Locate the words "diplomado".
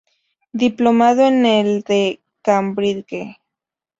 0.53-1.27